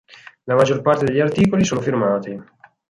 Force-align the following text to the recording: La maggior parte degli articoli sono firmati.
La 0.47 0.55
maggior 0.55 0.81
parte 0.81 1.05
degli 1.05 1.19
articoli 1.19 1.63
sono 1.63 1.79
firmati. 1.79 2.43